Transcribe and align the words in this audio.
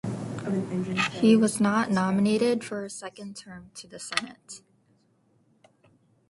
He 1.11 1.35
was 1.37 1.59
not 1.61 1.91
nominated 1.91 2.63
for 2.63 2.83
a 2.83 2.89
second 2.89 3.35
term 3.35 3.69
to 3.75 3.87
the 3.87 3.99
Senate. 3.99 4.63